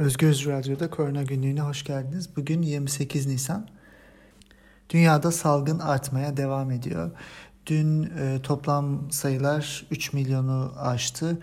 [0.00, 2.36] Özgür Radyo'da Korona Günlüğü'ne hoş geldiniz.
[2.36, 3.68] Bugün 28 Nisan.
[4.90, 7.10] Dünyada salgın artmaya devam ediyor.
[7.66, 11.38] Dün e, toplam sayılar 3 milyonu aştı.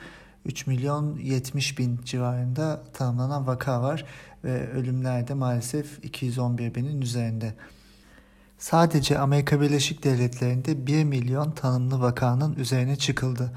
[0.46, 4.06] 3 milyon 70 bin civarında tanımlanan vaka var
[4.44, 7.54] ve ölümler de maalesef 211 binin üzerinde.
[8.58, 13.52] Sadece Amerika Birleşik Devletleri'nde 1 milyon tanımlı vakanın üzerine çıkıldı.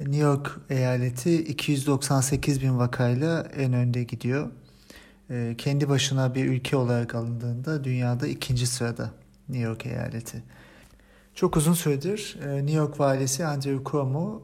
[0.00, 4.50] New York eyaleti 298 bin vakayla en önde gidiyor.
[5.30, 9.10] Ee, kendi başına bir ülke olarak alındığında dünyada ikinci sırada
[9.48, 10.42] New York eyaleti.
[11.34, 14.42] Çok uzun süredir e, New York valisi Andrew Cuomo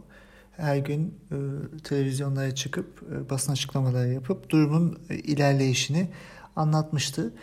[0.57, 1.37] her gün e,
[1.85, 6.09] televizyonlara çıkıp e, basın açıklamaları yapıp durumun ilerleyişini
[6.57, 7.35] anlatmıştı.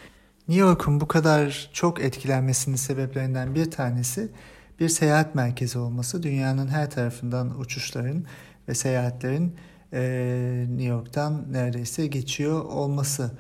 [0.48, 4.32] New York'un bu kadar çok etkilenmesinin sebeplerinden bir tanesi
[4.80, 8.26] bir seyahat merkezi olması, dünyanın her tarafından uçuşların
[8.68, 9.56] ve seyahatlerin
[9.94, 13.32] e, New York'tan neredeyse geçiyor olması.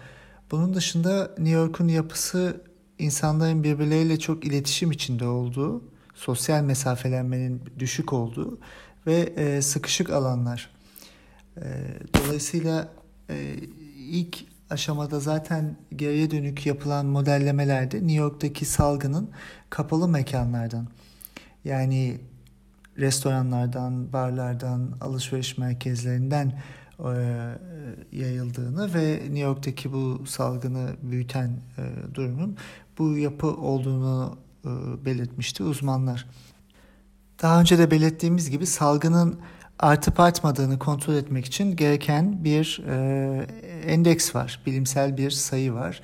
[0.51, 2.61] Bunun dışında New York'un yapısı
[2.99, 5.83] insanların birbirleriyle çok iletişim içinde olduğu,
[6.15, 8.59] sosyal mesafelenmenin düşük olduğu
[9.07, 10.69] ve e, sıkışık alanlar.
[11.57, 11.63] E,
[12.13, 12.89] dolayısıyla
[13.29, 13.55] e,
[13.97, 19.29] ilk aşamada zaten geriye dönük yapılan modellemelerde New York'taki salgının
[19.69, 20.87] kapalı mekanlardan
[21.65, 22.21] yani
[22.97, 26.61] restoranlardan, barlardan, alışveriş merkezlerinden
[26.99, 27.13] e,
[28.11, 32.57] yayıldığını ve New York'taki bu salgını büyüten e, durumun
[32.97, 34.69] bu yapı olduğunu e,
[35.05, 36.25] belirtmişti uzmanlar.
[37.41, 39.39] Daha önce de belirttiğimiz gibi salgının
[39.79, 42.83] artıp artmadığını kontrol etmek için gereken bir
[43.87, 46.01] endeks var, bilimsel bir sayı var.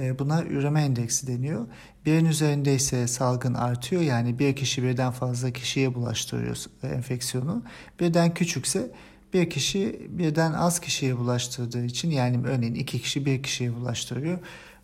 [0.00, 1.66] E, buna üreme endeksi deniyor.
[2.06, 7.62] Birin üzerinde ise salgın artıyor yani bir kişi birden fazla kişiye bulaştırıyor enfeksiyonu.
[8.00, 8.90] Birden küçükse
[9.34, 14.38] bir kişi birden az kişiye bulaştırdığı için yani örneğin iki kişi bir kişiye bulaştırıyor.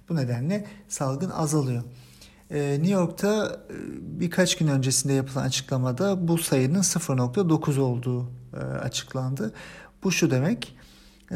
[0.09, 1.83] Bu nedenle salgın azalıyor.
[2.50, 3.75] Ee, New York'ta e,
[4.20, 9.55] birkaç gün öncesinde yapılan açıklamada bu sayının 0.9 olduğu e, açıklandı.
[10.05, 10.76] Bu şu demek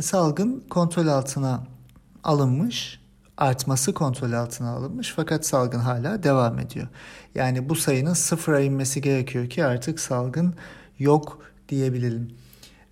[0.00, 1.66] salgın kontrol altına
[2.24, 2.99] alınmış
[3.40, 6.88] artması kontrol altına alınmış fakat salgın hala devam ediyor.
[7.34, 10.54] Yani bu sayının sıfıra inmesi gerekiyor ki artık salgın
[10.98, 12.30] yok diyebilelim.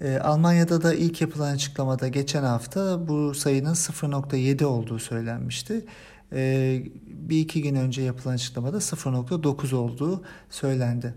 [0.00, 5.84] Ee, Almanya'da da ilk yapılan açıklamada geçen hafta bu sayının 0.7 olduğu söylenmişti.
[6.32, 11.15] Ee, bir iki gün önce yapılan açıklamada 0.9 olduğu söylendi.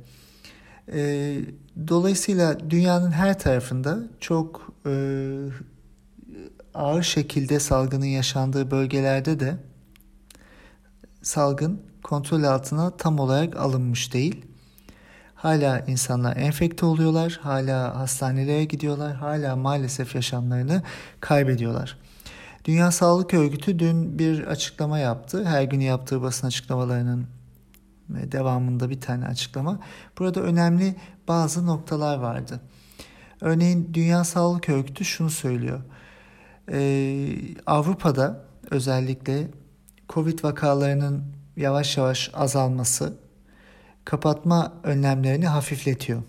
[0.93, 1.41] Ee,
[1.87, 4.91] dolayısıyla dünyanın her tarafında çok e,
[6.73, 9.57] ağır şekilde salgının yaşandığı bölgelerde de
[11.21, 14.45] salgın kontrol altına tam olarak alınmış değil.
[15.35, 20.81] Hala insanlar enfekte oluyorlar, hala hastanelere gidiyorlar, hala maalesef yaşamlarını
[21.19, 21.97] kaybediyorlar.
[22.65, 25.45] Dünya Sağlık Örgütü dün bir açıklama yaptı.
[25.45, 27.27] Her gün yaptığı basın açıklamalarının
[28.09, 29.79] devamında bir tane açıklama.
[30.19, 30.95] Burada önemli
[31.27, 32.59] bazı noktalar vardı.
[33.41, 35.81] Örneğin Dünya Sağlık Örgütü şunu söylüyor.
[36.71, 39.47] Ee, Avrupa'da özellikle
[40.09, 41.23] Covid vakalarının
[41.57, 43.13] yavaş yavaş azalması
[44.05, 46.21] kapatma önlemlerini hafifletiyor.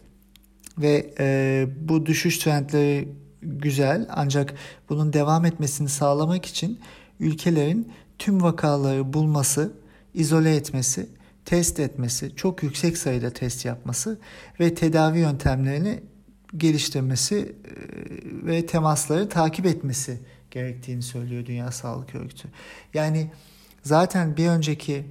[0.78, 3.08] Ve e, bu düşüş trendleri
[3.42, 4.54] güzel ancak
[4.88, 6.80] bunun devam etmesini sağlamak için
[7.20, 9.72] ülkelerin tüm vakaları bulması,
[10.14, 11.08] izole etmesi,
[11.44, 14.18] test etmesi, çok yüksek sayıda test yapması
[14.60, 16.02] ve tedavi yöntemlerini
[16.56, 17.72] geliştirmesi e,
[18.46, 20.20] ve temasları takip etmesi
[20.50, 22.48] gerektiğini söylüyor Dünya Sağlık Örgütü.
[22.94, 23.30] Yani
[23.82, 25.06] zaten bir önceki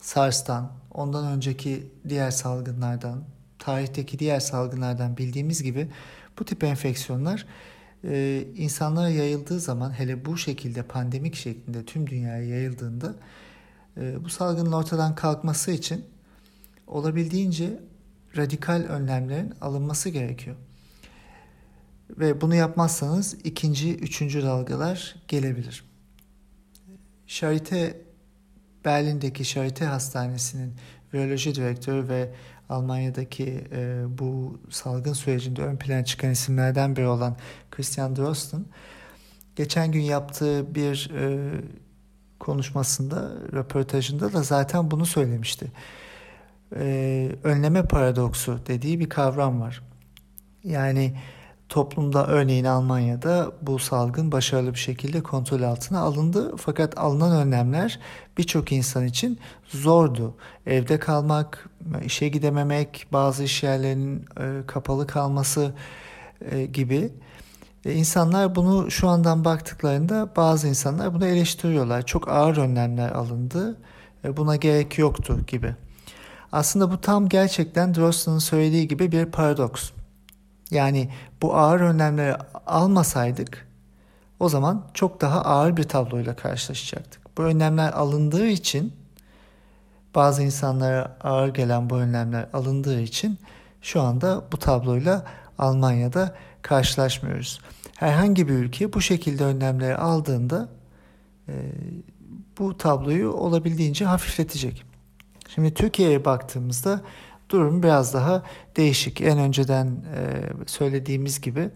[0.00, 3.24] SARS'tan, ondan önceki diğer salgınlardan,
[3.58, 5.88] tarihteki diğer salgınlardan bildiğimiz gibi
[6.38, 7.46] bu tip enfeksiyonlar
[8.04, 13.14] e, insanlara yayıldığı zaman hele bu şekilde pandemik şeklinde tüm dünyaya yayıldığında
[13.96, 16.04] e, bu salgının ortadan kalkması için
[16.86, 17.80] olabildiğince
[18.36, 20.56] radikal önlemlerin alınması gerekiyor.
[22.10, 25.84] Ve bunu yapmazsanız ikinci, üçüncü dalgalar gelebilir.
[27.26, 27.96] Charité
[28.84, 30.74] Berlin'deki Charité Hastanesi'nin
[31.14, 32.32] viroloji direktörü ve
[32.68, 37.36] Almanya'daki e, bu salgın sürecinde ön plan çıkan isimlerden biri olan
[37.70, 38.64] Christian Drosten
[39.56, 41.50] geçen gün yaptığı bir e,
[42.38, 45.72] konuşmasında, röportajında da zaten bunu söylemişti.
[46.76, 49.82] E, önleme paradoksu dediği bir kavram var.
[50.64, 51.16] Yani
[51.68, 56.56] Toplumda örneğin Almanya'da bu salgın başarılı bir şekilde kontrol altına alındı.
[56.56, 58.00] Fakat alınan önlemler
[58.38, 59.38] birçok insan için
[59.68, 60.34] zordu.
[60.66, 61.68] Evde kalmak,
[62.04, 65.72] işe gidememek, bazı iş yerlerinin e, kapalı kalması
[66.50, 67.12] e, gibi
[67.84, 72.06] E, insanlar bunu şu andan baktıklarında bazı insanlar bunu eleştiriyorlar.
[72.06, 73.78] Çok ağır önlemler alındı.
[74.36, 75.74] Buna gerek yoktu gibi.
[76.52, 79.90] Aslında bu tam gerçekten Drosten'ın söylediği gibi bir paradoks.
[80.70, 81.10] Yani
[81.42, 82.36] bu ağır önlemleri
[82.66, 83.68] almasaydık
[84.40, 87.38] o zaman çok daha ağır bir tabloyla karşılaşacaktık.
[87.38, 88.92] Bu önlemler alındığı için
[90.14, 93.38] bazı insanlara ağır gelen bu önlemler alındığı için
[93.82, 95.24] şu anda bu tabloyla
[95.58, 97.60] Almanya'da karşılaşmıyoruz.
[97.94, 100.68] Herhangi bir ülke bu şekilde önlemleri aldığında
[101.48, 101.54] e,
[102.58, 104.84] bu tabloyu olabildiğince hafifletecek.
[105.54, 107.00] Şimdi Türkiye'ye baktığımızda
[107.50, 108.42] durum biraz daha
[108.76, 109.20] değişik.
[109.20, 111.70] En önceden e, söylediğimiz gibi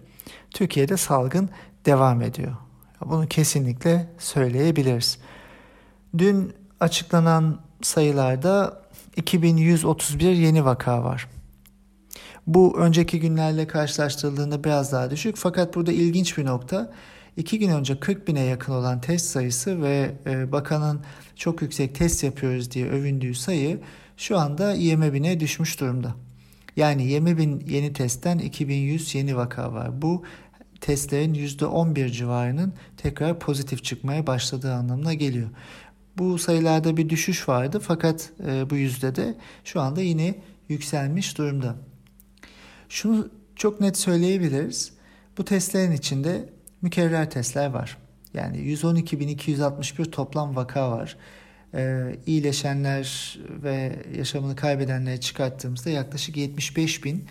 [0.51, 1.51] Türkiye'de salgın
[1.87, 2.53] devam ediyor.
[3.05, 5.19] Bunu kesinlikle söyleyebiliriz.
[6.19, 8.83] Dün açıklanan sayılarda
[9.17, 11.29] 2131 yeni vaka var.
[12.47, 16.93] Bu önceki günlerle karşılaştırıldığında biraz daha düşük fakat burada ilginç bir nokta.
[17.37, 21.01] İki gün önce 40 bine yakın olan test sayısı ve e, bakanın
[21.37, 23.81] çok yüksek test yapıyoruz diye övündüğü sayı
[24.23, 26.15] şu anda 20 bine düşmüş durumda.
[26.77, 30.03] Yani 20 bin yeni testten 2100 yeni vaka var.
[30.03, 30.25] Bu
[30.81, 35.49] testlerin %11 civarının tekrar pozitif çıkmaya başladığı anlamına geliyor.
[36.19, 39.35] Bu sayılarda bir düşüş vardı fakat e, bu yüzde de
[39.65, 40.35] şu anda yine
[40.69, 41.77] yükselmiş durumda.
[42.89, 44.93] Şunu çok net söyleyebiliriz.
[45.39, 46.49] Bu testlerin içinde
[46.83, 47.99] mükerrer testler var.
[48.35, 51.17] Yani 112.261 toplam vaka var.
[51.75, 57.25] Ee, iyileşenler ve yaşamını kaybedenleri çıkarttığımızda yaklaşık 75 bin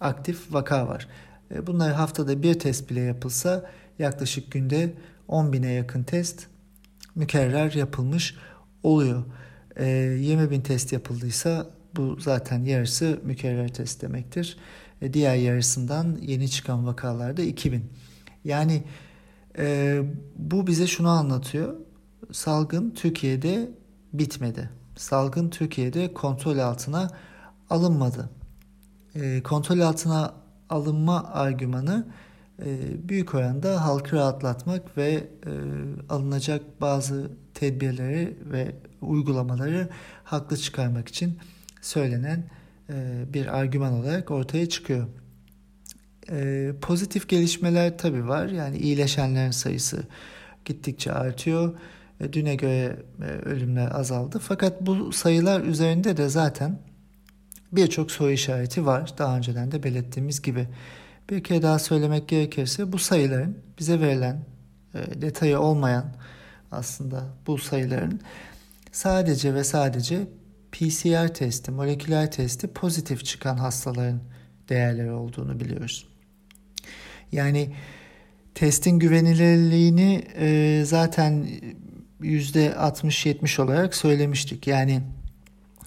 [0.00, 1.08] aktif vaka var.
[1.54, 4.94] Ee, bunlar haftada bir test bile yapılsa yaklaşık günde
[5.28, 6.46] 10 bine yakın test
[7.14, 8.34] mükerrer yapılmış
[8.82, 9.24] oluyor.
[9.76, 9.86] Ee,
[10.20, 14.56] 20 bin test yapıldıysa bu zaten yarısı mükerrer test demektir.
[15.02, 17.84] E, diğer yarısından yeni çıkan vakalarda 2000.
[18.44, 18.82] Yani
[19.58, 19.98] e,
[20.36, 21.74] bu bize şunu anlatıyor.
[22.32, 23.70] Salgın Türkiye'de
[24.12, 24.70] bitmedi.
[24.96, 27.10] Salgın Türkiye'de kontrol altına
[27.70, 28.30] alınmadı.
[29.14, 30.34] E, kontrol altına
[30.70, 32.06] alınma argümanı
[32.64, 32.78] e,
[33.08, 35.52] büyük oranda halkı rahatlatmak ve e,
[36.08, 39.88] alınacak bazı tedbirleri ve uygulamaları
[40.24, 41.38] haklı çıkarmak için
[41.80, 42.44] söylenen
[42.90, 45.06] e, bir argüman olarak ortaya çıkıyor.
[46.30, 48.46] E, pozitif gelişmeler tabi var.
[48.46, 50.02] Yani iyileşenlerin sayısı
[50.64, 51.74] gittikçe artıyor.
[52.20, 52.96] E, düne göre
[53.44, 54.38] ölümler azaldı.
[54.38, 56.78] Fakat bu sayılar üzerinde de zaten
[57.72, 59.14] birçok soru işareti var.
[59.18, 60.68] Daha önceden de belirttiğimiz gibi.
[61.30, 64.44] Bir kere daha söylemek gerekirse bu sayıların bize verilen
[64.94, 66.04] detayı olmayan
[66.72, 68.20] aslında bu sayıların
[68.92, 70.26] sadece ve sadece
[70.72, 74.20] PCR testi, moleküler testi pozitif çıkan hastaların
[74.68, 76.08] değerleri olduğunu biliyoruz.
[77.32, 77.74] Yani
[78.54, 81.46] testin güvenilirliğini e, zaten
[82.20, 84.66] %60-70 olarak söylemiştik.
[84.66, 85.02] Yani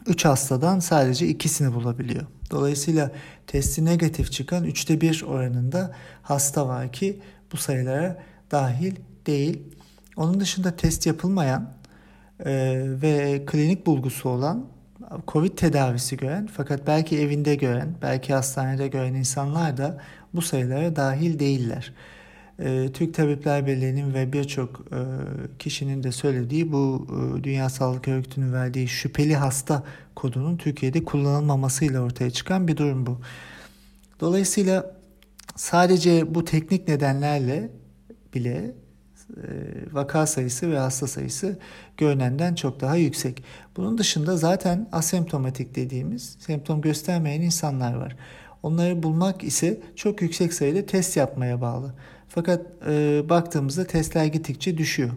[0.07, 2.25] 3 hastadan sadece ikisini bulabiliyor.
[2.51, 3.11] Dolayısıyla
[3.47, 7.19] testi negatif çıkan 3'te 1 oranında hasta var ki
[7.51, 8.95] bu sayılara dahil
[9.27, 9.63] değil.
[10.15, 11.73] Onun dışında test yapılmayan
[12.45, 12.53] e,
[13.01, 14.65] ve klinik bulgusu olan
[15.27, 19.97] Covid tedavisi gören fakat belki evinde gören, belki hastanede gören insanlar da
[20.33, 21.93] bu sayılara dahil değiller.
[22.59, 24.99] E, Türk Tabipler Birliği'nin ve birçok e,
[25.59, 29.83] kişinin de söylediği bu e, Dünya Sağlık Örgütü'nün verdiği şüpheli hasta
[30.15, 33.21] kodunun Türkiye'de kullanılmamasıyla ortaya çıkan bir durum bu.
[34.19, 34.95] Dolayısıyla
[35.55, 37.69] sadece bu teknik nedenlerle
[38.33, 38.75] bile
[39.29, 39.49] e,
[39.91, 41.59] vaka sayısı ve hasta sayısı
[41.97, 43.43] görünenden çok daha yüksek.
[43.77, 48.15] Bunun dışında zaten asemptomatik dediğimiz semptom göstermeyen insanlar var.
[48.63, 51.93] Onları bulmak ise çok yüksek sayıda test yapmaya bağlı.
[52.39, 55.09] Fakat e, baktığımızda testler gittikçe düşüyor.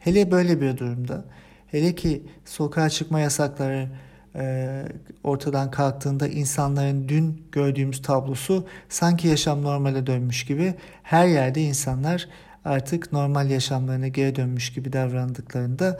[0.00, 1.24] Hele böyle bir durumda,
[1.66, 3.88] hele ki sokağa çıkma yasakları
[4.34, 4.84] e,
[5.24, 12.28] ortadan kalktığında insanların dün gördüğümüz tablosu sanki yaşam normale dönmüş gibi her yerde insanlar
[12.64, 15.98] artık normal yaşamlarına geri dönmüş gibi davrandıklarında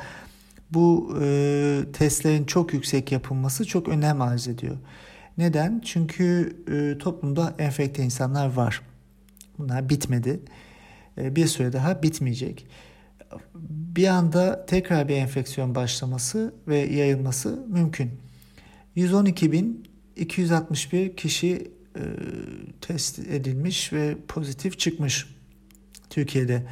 [0.70, 4.76] bu e, testlerin çok yüksek yapılması çok önem arz ediyor.
[5.38, 5.82] Neden?
[5.84, 8.89] Çünkü e, toplumda enfekte insanlar var.
[9.60, 10.40] Bunlar bitmedi.
[11.18, 12.66] E, bir süre daha bitmeyecek.
[13.54, 18.10] Bir anda tekrar bir enfeksiyon başlaması ve yayılması mümkün.
[18.96, 22.02] 112.261 kişi e,
[22.80, 25.26] test edilmiş ve pozitif çıkmış.
[26.10, 26.66] Türkiye'de.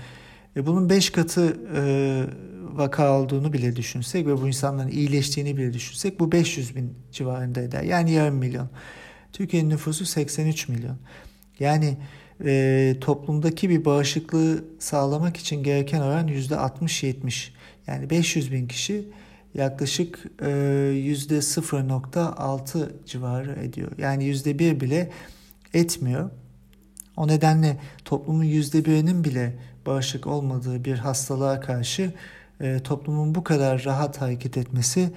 [0.57, 1.80] E, bunun 5 katı e,
[2.76, 7.83] vaka olduğunu bile düşünsek ve bu insanların iyileştiğini bile düşünsek bu 500 bin civarında eder.
[7.83, 8.68] Yani yarım milyon.
[9.33, 10.97] Türkiye'nin nüfusu 83 milyon.
[11.61, 11.99] Yani
[12.40, 17.49] ve toplumdaki bir bağışıklığı sağlamak için gereken oran %60-70.
[17.87, 19.09] Yani 500 bin kişi
[19.54, 20.50] yaklaşık e,
[20.95, 23.90] yüzde 0.6 civarı ediyor.
[23.99, 25.11] Yani yüzde bir bile
[25.75, 26.30] etmiyor.
[27.16, 32.12] O nedenle toplumun yüzde birinin bile bağışık olmadığı bir hastalığa karşı
[32.61, 35.11] e, toplumun bu kadar rahat hareket etmesi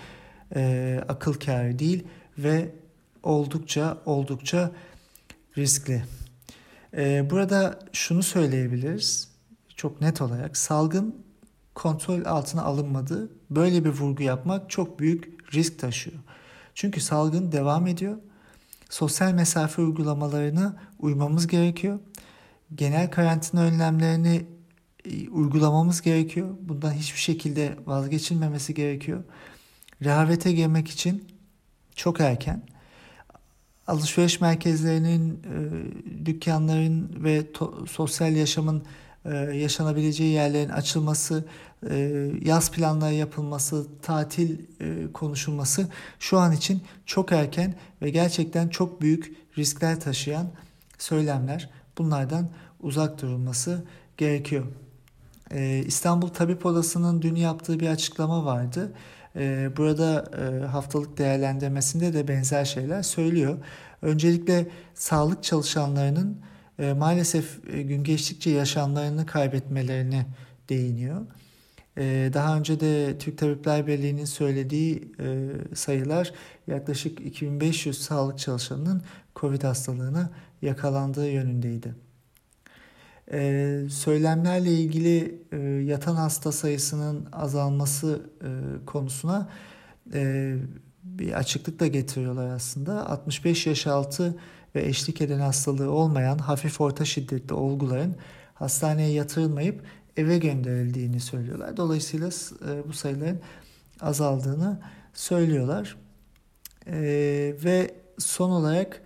[0.56, 2.04] e, akıl kârı değil
[2.38, 2.70] ve
[3.24, 4.72] oldukça oldukça
[5.58, 6.04] riskli.
[6.98, 9.32] E, burada şunu söyleyebiliriz
[9.76, 11.16] çok net olarak salgın
[11.76, 13.30] kontrol altına alınmadı.
[13.50, 16.18] Böyle bir vurgu yapmak çok büyük risk taşıyor.
[16.76, 18.18] Çünkü salgın devam ediyor.
[18.90, 22.00] Sosyal mesafe uygulamalarına uymamız gerekiyor.
[22.76, 24.46] Genel karantina önlemlerini
[25.06, 26.50] e, uygulamamız gerekiyor.
[26.62, 29.24] Bundan hiçbir şekilde vazgeçilmemesi gerekiyor.
[30.04, 31.28] Rehavete girmek için
[31.96, 32.62] çok erken.
[33.92, 37.44] Alışveriş merkezlerinin, e, dükkanların ve
[37.92, 38.84] sosyal yaşamın
[39.26, 41.46] e, yaşanabileceği yerlerin açılması,
[41.90, 41.96] e,
[42.42, 44.58] yaz planları yapılması, tatil
[45.14, 45.88] konuşulması
[46.20, 50.48] şu an için çok erken ve gerçekten çok büyük riskler taşıyan
[50.98, 51.70] söylemler.
[51.98, 53.86] Bunlardan uzak durulması
[54.18, 54.66] gerekiyor.
[55.86, 58.92] İstanbul Tabip Odası'nın dün yaptığı bir açıklama vardı.
[59.78, 60.32] Burada
[60.72, 63.58] haftalık değerlendirmesinde de benzer şeyler söylüyor.
[64.02, 66.38] Öncelikle sağlık çalışanlarının
[66.80, 70.26] e, maalesef e, gün geçtikçe yaşamlarını kaybetmelerini
[70.70, 71.22] değiniyor.
[71.98, 76.34] E, daha önce de Türk Tabipler Birliği'nin söylediği e, sayılar
[76.68, 79.02] yaklaşık 2500 sağlık çalışanının
[79.36, 80.30] COVID hastalığına
[80.62, 81.96] yakalandığı yönündeydi.
[83.34, 88.50] E, söylemlerle ilgili e, yatan hasta sayısının azalması e,
[88.86, 89.50] konusuna
[90.14, 90.56] e,
[91.04, 93.10] bir açıklık da getiriyorlar aslında.
[93.10, 94.36] 65 yaş altı
[94.76, 98.16] ve eşlik eden hastalığı olmayan hafif orta şiddetli olguların
[98.54, 99.84] hastaneye yatırılmayıp
[100.18, 101.78] eve gönderildiğini söylüyorlar.
[101.78, 102.30] Dolayısıyla
[102.68, 103.40] e, bu sayıların
[104.02, 104.80] azaldığını
[105.14, 105.98] söylüyorlar.
[106.88, 106.94] E,
[107.64, 109.02] ve son olarak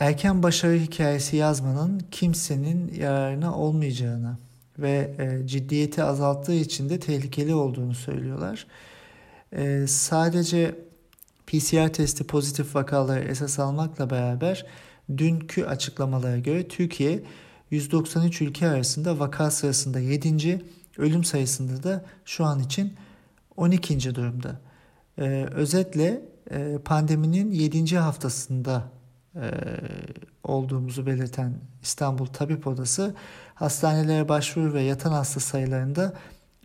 [0.00, 4.36] erken başarı hikayesi yazmanın kimsenin yararına olmayacağını
[4.78, 8.66] ve e, ciddiyeti azalttığı için de tehlikeli olduğunu söylüyorlar.
[9.86, 10.74] Sadece
[11.46, 14.66] PCR testi pozitif vakaları esas almakla beraber
[15.16, 17.22] dünkü açıklamalara göre Türkiye
[17.70, 20.62] 193 ülke arasında vaka sırasında 7.
[20.98, 22.94] ölüm sayısında da şu an için
[23.56, 24.14] 12.
[24.14, 24.60] durumda.
[25.18, 27.96] Ee, özetle e, pandeminin 7.
[27.96, 28.99] haftasında
[29.36, 29.50] e,
[30.44, 33.14] olduğumuzu belirten İstanbul Tabip Odası
[33.54, 36.12] hastanelere başvuru ve yatan hasta sayılarında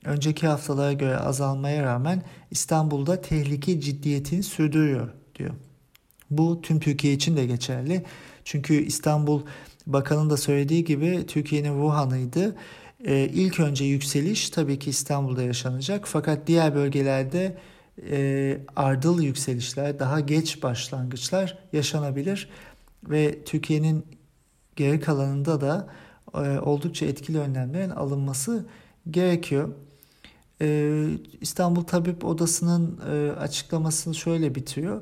[0.05, 5.51] önceki haftalara göre azalmaya rağmen İstanbul'da tehlike ciddiyetini sürdürüyor diyor.
[6.31, 8.05] Bu tüm Türkiye için de geçerli.
[8.43, 9.41] Çünkü İstanbul
[9.88, 12.55] bakanın da söylediği gibi Türkiye'nin Wuhan'ıydı.
[13.05, 17.57] Ee, ilk önce yükseliş tabii ki İstanbul'da yaşanacak fakat diğer bölgelerde
[18.10, 22.50] e, ardıl yükselişler, daha geç başlangıçlar yaşanabilir
[23.10, 24.06] ve Türkiye'nin
[24.75, 25.88] geri kalanında da
[26.34, 28.66] e, oldukça etkili önlemlerin alınması
[29.12, 29.70] gerekiyor.
[30.62, 31.08] Ee,
[31.42, 35.02] İstanbul Tabip Odası'nın e, açıklamasını şöyle bitiriyor.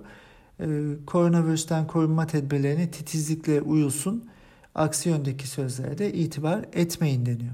[0.59, 0.65] Ee,
[1.05, 4.29] koronavirüsten korunma tedbirlerine titizlikle uyulsun.
[4.75, 7.53] Aksi yöndeki sözlere de itibar etmeyin deniyor.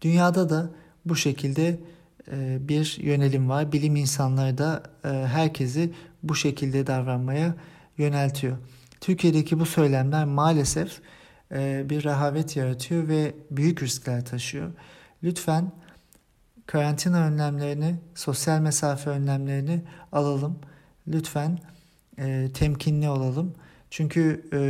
[0.00, 0.70] Dünyada da
[1.04, 1.78] bu şekilde e,
[2.68, 3.72] bir yönelim var.
[3.72, 7.54] Bilim insanları da e, herkesi bu şekilde davranmaya
[7.98, 8.56] yöneltiyor.
[9.00, 11.00] Türkiye'deki bu söylemler maalesef
[11.84, 14.72] bir rehavet yaratıyor ve büyük riskler taşıyor.
[15.22, 15.72] Lütfen
[16.66, 20.58] karantina önlemlerini, sosyal mesafe önlemlerini alalım.
[21.08, 21.58] Lütfen
[22.18, 23.54] e, temkinli olalım.
[23.90, 24.60] Çünkü e,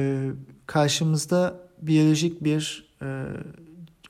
[0.67, 3.25] karşımızda biyolojik bir e,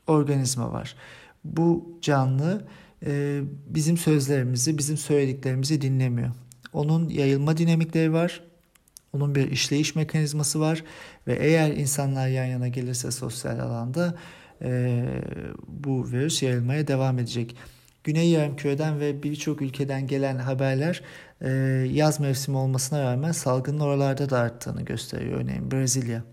[0.07, 0.97] organizma var.
[1.45, 2.65] Bu canlı
[3.07, 6.31] e, bizim sözlerimizi, bizim söylediklerimizi dinlemiyor.
[6.73, 8.41] Onun yayılma dinamikleri var.
[9.13, 10.85] Onun bir işleyiş mekanizması var
[11.27, 14.15] ve eğer insanlar yan yana gelirse sosyal alanda
[14.63, 15.05] e,
[15.69, 17.57] bu virüs yayılmaya devam edecek.
[18.05, 21.03] Güney Yarımküre'den ve birçok ülkeden gelen haberler
[21.41, 21.51] e,
[21.93, 25.41] yaz mevsimi olmasına rağmen salgının oralarda da arttığını gösteriyor.
[25.41, 26.25] Örneğin Brezilya.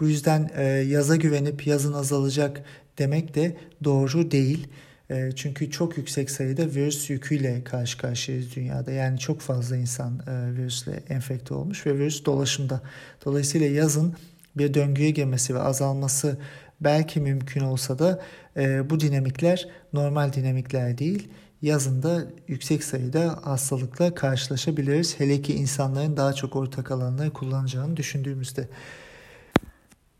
[0.00, 2.64] Bu yüzden e, yaza güvenip yazın azalacak
[2.98, 4.68] demek de doğru değil.
[5.10, 8.90] E, çünkü çok yüksek sayıda virüs yüküyle karşı karşıyayız dünyada.
[8.90, 12.80] Yani çok fazla insan e, virüsle enfekte olmuş ve virüs dolaşımda.
[13.24, 14.14] Dolayısıyla yazın
[14.56, 16.38] bir döngüye girmesi ve azalması
[16.80, 18.22] belki mümkün olsa da
[18.56, 21.28] e, bu dinamikler normal dinamikler değil.
[21.62, 25.20] Yazında yüksek sayıda hastalıkla karşılaşabiliriz.
[25.20, 28.68] Hele ki insanların daha çok ortak alanları kullanacağını düşündüğümüzde.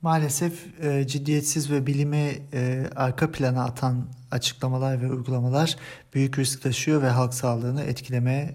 [0.03, 5.77] Maalesef e, ciddiyetsiz ve bilimi e, arka plana atan açıklamalar ve uygulamalar
[6.15, 8.55] büyük risk taşıyor ve halk sağlığını etkileme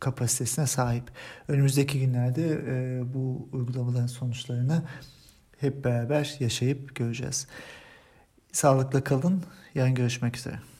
[0.00, 1.04] kapasitesine sahip.
[1.48, 4.82] Önümüzdeki günlerde e, bu uygulamaların sonuçlarını
[5.60, 7.46] hep beraber yaşayıp göreceğiz.
[8.52, 9.44] Sağlıkla kalın.
[9.74, 10.71] Yarın görüşmek üzere.